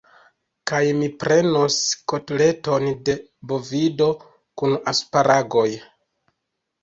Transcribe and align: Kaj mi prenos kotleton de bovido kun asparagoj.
Kaj 0.69 0.77
mi 0.99 1.07
prenos 1.23 1.75
kotleton 2.13 2.85
de 3.09 3.15
bovido 3.51 4.07
kun 4.61 4.73
asparagoj. 4.93 5.67